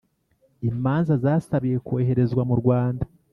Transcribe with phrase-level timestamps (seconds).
[0.69, 3.05] imanza zasabiwe koherezwa mu Rwanda